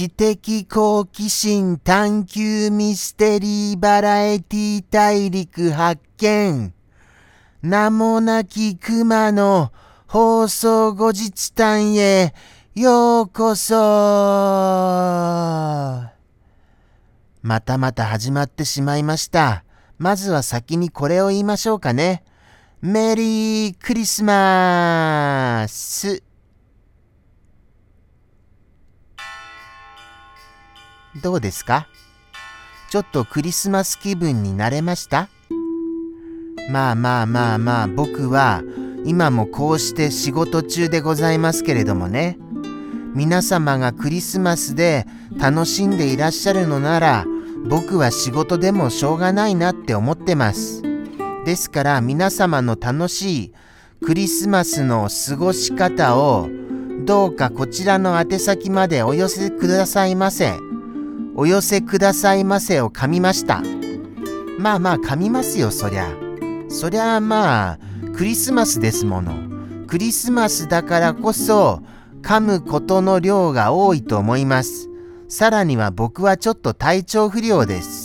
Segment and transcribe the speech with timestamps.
[0.00, 6.72] 知的好奇心探求ミステリーバラエティ大陸発見。
[7.60, 9.72] 名もなき熊の
[10.06, 12.32] 放送後日誕へ
[12.76, 13.74] ようこそ。
[13.74, 16.12] ま
[17.64, 19.64] たまた始まってしまいました。
[19.98, 22.22] まずは先にこれを言いましょうかね。
[22.80, 26.22] メリークリスマス。
[31.20, 31.88] どうですか？
[32.88, 35.28] ちょっとクリスマス気分になれました？
[36.70, 38.62] まあまあまあまあ僕は
[39.04, 42.38] 今もこうして仕事中でございますけれどもね。
[43.14, 45.06] 皆様がクリスマスで
[45.38, 47.24] 楽しんでいらっしゃるのなら
[47.68, 50.82] 僕は仕事でもしょうがないなって思ってます
[51.44, 53.54] ですから皆様の楽しい
[54.02, 56.48] クリスマスの過ごし方を
[57.04, 60.52] どうかこちらの宛先までお寄せくださいませ。
[61.34, 63.62] お寄せくださいませを噛みました。
[64.58, 66.06] まあまあ噛みますよ、そりゃ。
[66.68, 67.78] そりゃあまあ、
[68.14, 69.34] クリスマスですもの。
[69.86, 71.82] クリスマスだからこそ、
[72.22, 74.88] 噛むことの量が多いと思います。
[75.28, 78.04] さらには僕はちょっと体調不良です。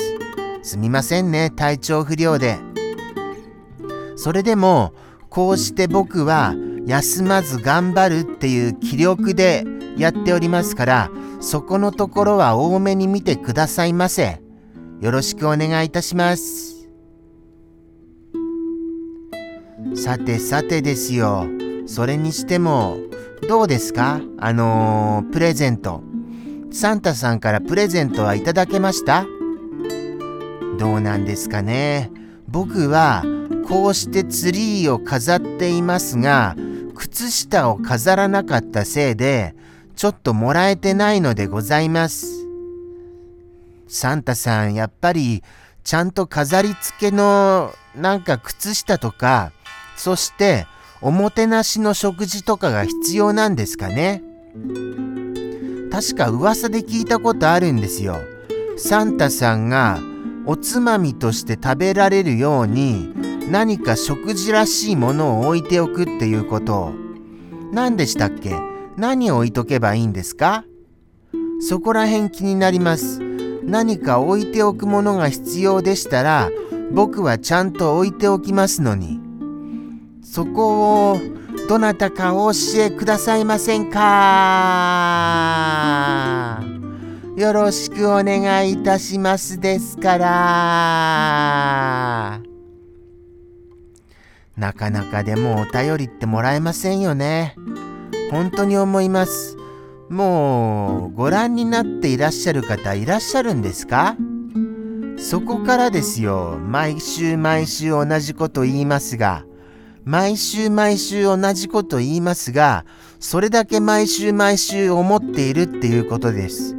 [0.62, 2.58] すみませんね、体調不良で。
[4.16, 4.94] それでも、
[5.30, 9.66] こうして僕は休まず頑張るっていう気力で
[9.98, 14.42] やっておりますから、そこのところは多めに見てくださいませ。
[15.02, 16.88] よろしくお願いいたします。
[19.96, 21.46] さてさてですよ。
[21.86, 22.98] それにしても、
[23.48, 24.22] どうですか？
[24.40, 26.02] あのー、プレゼント。
[26.72, 29.26] サンタさんからプレゼントはいただけました？
[30.80, 32.12] どうなんですかね？
[32.48, 33.24] 僕は
[33.68, 36.56] こうしてツリーを飾っていますが
[36.96, 39.56] 靴下を飾らなかったせいで
[39.96, 42.48] ちょっともらえてないのでございます。
[43.88, 45.44] サンタさん、やっぱり
[45.84, 49.52] ちゃんと飾り付けのなんか靴下とか、
[49.96, 50.66] そして
[51.06, 54.24] おもてなしの食事とかが必要なんですかね？
[55.92, 58.18] 確か噂で聞いたことあるんですよ。
[58.76, 60.00] サンタさんが
[60.48, 63.14] おつまみとして食べられるように
[63.52, 66.94] 何か食事らしいものを置いておくっていうことを。
[67.72, 68.56] 何でしたっけ？
[68.98, 70.66] 何を置いとけばいいんですか？
[71.60, 73.20] そこら辺気になります。
[73.64, 76.50] 何か置いておくものが必要でしたら、
[76.92, 79.24] 僕はちゃんと置いておきますのに。
[80.36, 81.18] そこを、
[81.70, 84.02] どなたかお教えくださいませんか？
[87.38, 90.26] よろしくお願いいたしますですから。
[94.58, 97.56] なかなかでもお便りってもらえませんよね。
[98.30, 99.56] 本当に思います。
[100.10, 104.18] もうご覧になっていらっしゃる方いらっしゃるんですか？
[105.18, 106.60] そこからですよ。
[106.62, 109.46] 毎週毎週同じこと言いますが、
[110.06, 112.86] 毎週毎週同じこと言いますが、
[113.20, 116.76] それだけ毎週毎週思っているっていうことです。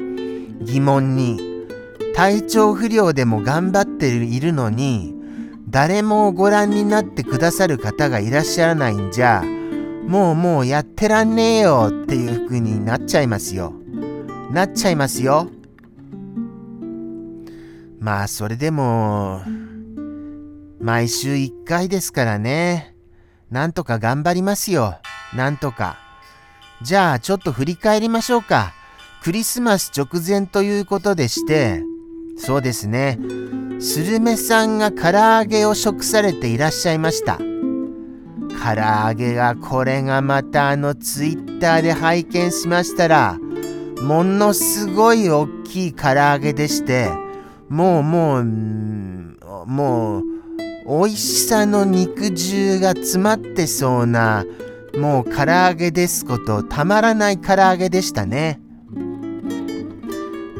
[0.61, 1.57] 疑問に。
[2.15, 5.15] 体調不良でも頑張っているのに、
[5.69, 9.43] 誰もご覧になってくださる方がいらっしゃらないんじゃ、
[10.07, 13.75] もうもうやってらんねえよっていう風になっちゃいますよ。
[14.51, 15.51] なっちゃいますよ。
[17.99, 19.43] まあそれでも、
[20.81, 22.96] 毎週1回ですからね。
[23.51, 24.99] なんとか頑張りますよ。
[25.35, 25.99] なんとか。
[26.83, 28.73] じゃあちょっと振り返りましょうか。
[29.23, 31.83] クリスマス直前ということでして、
[32.37, 33.19] そうですね。
[33.81, 37.39] スルメさんが唐揚げを食されていらっしゃいました。
[38.67, 43.39] 唐揚げがこれがまたあのツイッターで拝見しましたら
[44.01, 47.11] ものすごい大きい唐揚げでして
[47.69, 48.45] もうもう
[49.67, 50.36] もう
[50.89, 54.45] 美味しさの肉汁が詰まってそうな
[54.97, 58.61] もう唐揚げですことたまらない唐揚げでしたね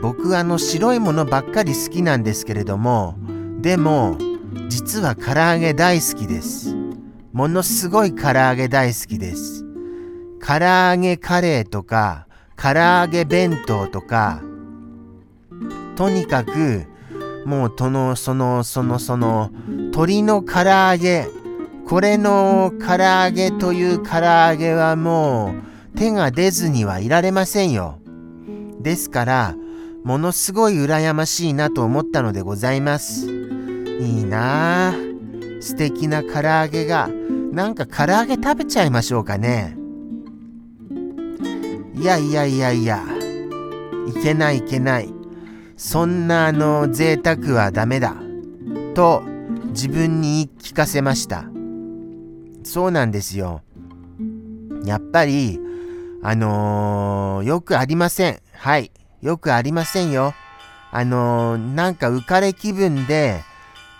[0.03, 3.17] 僕あの白いものばっかり好きなんですけれども
[3.61, 4.19] でも
[4.69, 6.77] 実は唐揚げ大好きです
[7.37, 9.63] ものすごい唐揚げ大好きです。
[10.41, 12.27] 唐揚げカレーとか、
[12.57, 14.41] 唐揚げ弁当とか、
[15.97, 16.87] とにかく、
[17.47, 21.29] もう、その、その、その、その、鶏の唐揚げ、
[21.89, 25.55] これの唐揚げという唐揚げはも
[25.95, 28.01] う、手が出ずにはいられませんよ。
[28.81, 29.55] ですから、
[30.05, 33.27] ものすごい羨ましいなと思ったのでございます。
[33.29, 35.07] いいなぁ。
[35.61, 37.09] 素敵な唐揚げが
[37.53, 39.77] なんか唐揚げ食べちゃいましょうかね
[41.95, 43.03] いやいやいやいや
[44.07, 45.16] いけないいけない
[45.77, 48.17] そんなあの贅沢はダメだ
[48.95, 49.23] と
[49.69, 51.45] 自分に言い聞かせました。
[52.65, 53.63] そうなんですよ。
[54.85, 55.61] やっぱり
[56.23, 58.41] あのー、よくありません。
[58.53, 58.91] はい。
[59.21, 60.35] よくありませんよ。
[60.91, 63.43] あのー、なんか浮かれ気分で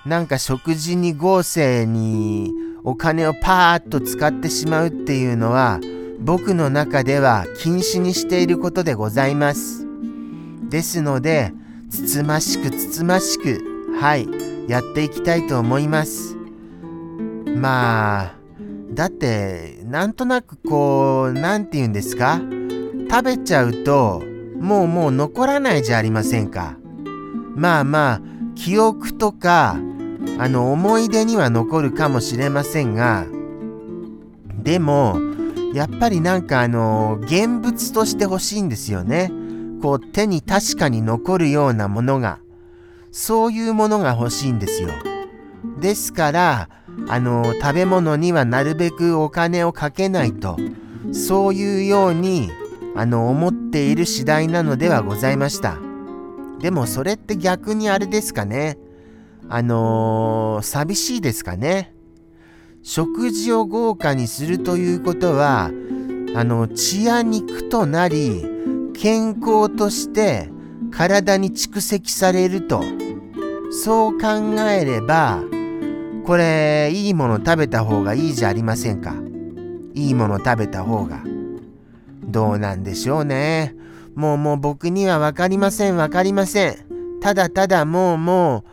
[0.07, 2.53] なんか食事に豪勢に
[2.85, 5.81] お金をパーッと使ってしまうっていうのは
[6.21, 9.87] 僕の中では禁止にしていることでございます。
[10.71, 11.53] ですので、
[11.91, 13.61] つつましくつつましく、
[14.01, 14.29] はい、
[14.69, 16.37] やっていきたいと思います。
[17.57, 18.35] まあ、
[18.93, 22.41] だって、なんとなくこう、なんて言うんですか？
[23.11, 24.23] 食べちゃうと、
[24.59, 26.77] もうもう残らないじゃありませんか。
[27.55, 28.21] まあまあ、
[28.55, 29.79] 記憶とか、
[30.39, 33.27] あの思い出には残るかもしれませんが
[34.63, 35.19] でも
[35.73, 39.31] やっぱりなんかあの現物として欲しいんですよね
[39.81, 42.39] こう手に確かに残るようなものが
[43.11, 44.91] そういうものが欲しいんですよ。
[45.81, 46.69] ですから
[47.09, 50.57] あの食べ物にはなるべくお金をかけないと
[51.13, 52.51] そういうように
[52.95, 55.79] あの思っている次第なのではございました。
[56.61, 58.79] でもそれって逆にあれですかね。
[59.49, 61.95] あのー、寂しいですかね。
[62.83, 65.71] 食事を豪華にするということは、
[66.35, 68.45] あの、血や肉となり、
[68.99, 70.49] 健康として
[70.91, 72.83] 体に蓄積されると。
[73.71, 74.29] そう考
[74.71, 75.43] えれば、
[76.25, 79.15] これ、いいもの食べた方がいいじゃありませんか。
[79.95, 81.23] いいもの食べた方が。
[82.25, 83.75] どうなんでしょうね。
[84.15, 86.77] もうもう僕には分かりません分かりません。
[87.21, 88.65] ただただもうも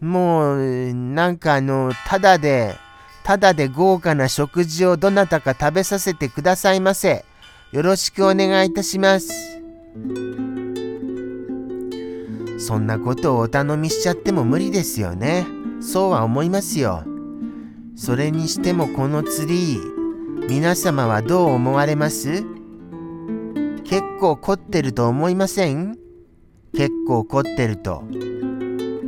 [0.00, 2.74] うもう、なんかあの、ただで、
[3.24, 7.24] ただで豪華な食事をどなたか食べさせてくださいませ。
[7.70, 9.61] よろしくお願いいたします。
[12.58, 15.46] そんなことをお頼みしちゃっても無理ですよね。
[15.80, 17.04] そうは思いますよ。
[17.96, 22.44] それにしてもこのツリー、皆様はどう思われます？
[23.84, 25.98] 結構凝ってると思いません？
[26.74, 28.04] 結構凝ってると。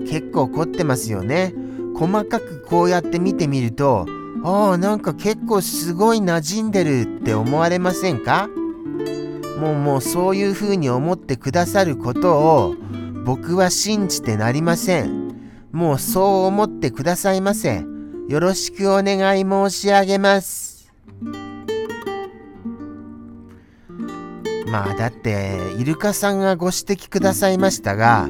[0.06, 1.54] 結構凝ってますよね。
[1.96, 4.06] 細かくこうやって見てみると、
[4.42, 8.48] ああ、なんか結構すごい馴染んでるって思われませんか？
[9.58, 12.74] もうもうそういうふうに思ってくださることを
[13.24, 15.24] 僕は信じてなりません。
[15.72, 17.84] もうそう思ってくださいませ。
[18.28, 20.92] よろしくお願い申し上げます。
[24.66, 28.28] まあだってイルカさんがご指摘くださいましたが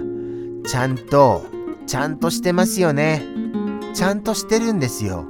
[0.66, 1.46] ちゃんと
[1.86, 3.22] ちゃんとしてますよね。
[3.94, 5.26] ちゃんとしてるんですよ。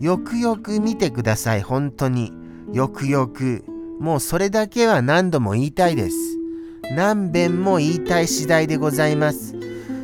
[0.00, 2.32] よくよく見てください、本当に。
[2.72, 3.64] よくよく。
[3.98, 6.16] もうそれだけは何度も言いたいです。
[6.94, 9.54] 何遍も言いたい次第でございます。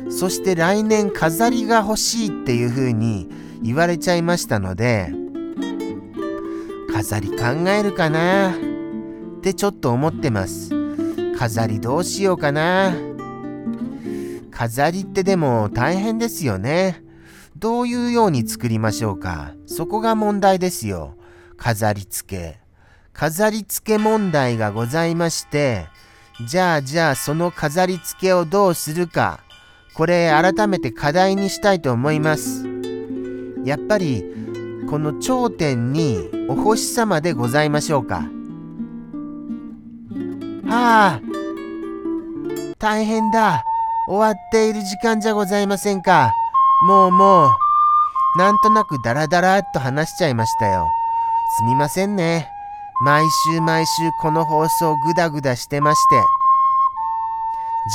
[0.09, 3.29] そして来年飾りが欲しいっていう風に
[3.61, 5.11] 言われちゃいましたので、
[6.91, 8.51] 飾り考えるかな？
[8.51, 8.55] っ
[9.41, 10.71] てちょっと思ってます。
[11.37, 12.93] 飾りどうしようかな？
[14.51, 17.03] 飾りってでも大変ですよね。
[17.55, 19.53] どういうように作りましょうか？
[19.65, 21.15] そこが問題ですよ。
[21.57, 22.62] 飾り付け。
[23.13, 25.87] 飾り付け問題がございまして、
[26.47, 29.39] じゃあじゃあその飾り付けをどうするか。
[29.93, 32.67] これ改めて課題にしたいと思います。
[33.63, 34.25] やっぱり
[34.89, 38.23] この頂点にお星様でございましょうか。
[40.65, 41.21] はあ、
[42.79, 43.63] 大変だ。
[44.07, 46.31] 終わっている時間じゃございませんか。
[46.87, 47.49] もうもう、
[48.37, 50.89] なんとなくダラダラっと話しちゃいましたよ。
[51.57, 52.52] すみませんね。
[53.01, 56.23] 毎週毎週この放送グダグダしてまして。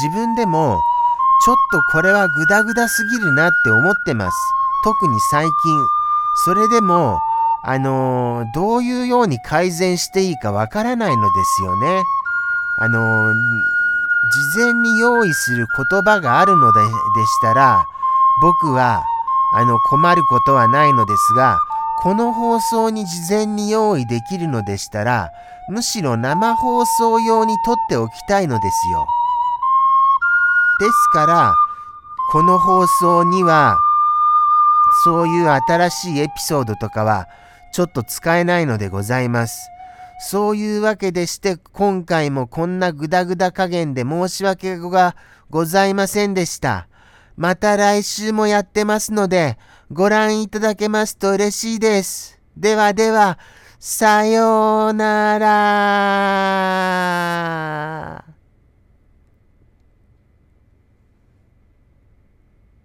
[0.03, 0.81] 自分でも、
[1.45, 4.37] ちょっとこれはグダグダすぎるなって思ってます。
[4.85, 5.53] 特に最近。
[6.45, 7.19] それでも、
[7.63, 12.03] あのー、どういうように改善していいかわからないのですよね。
[12.81, 13.35] あのー
[14.31, 17.87] 事前に用意する言葉があるのでしたら、
[18.43, 19.03] 僕は
[19.55, 21.59] あの困ることはないのですが、
[22.03, 25.31] この放送に事前に用意できるのでしたら、
[25.69, 29.07] むしろ生放送用に撮っておきたいのですよ。
[30.81, 31.55] ですから、
[32.31, 33.77] この放送には、
[35.05, 37.27] そういう新しいエピソードとかは、
[37.73, 39.69] ちょっと使えないのでございます。
[40.21, 45.15] そういうわけでして今回もこんなグダグダ加減で申し訳が
[45.49, 46.88] ございませんでした。
[47.39, 49.59] また来週もやってますので
[49.93, 52.41] ご覧いただけますと嬉しいです。
[52.57, 53.39] ではでは、
[53.79, 58.28] さようなら。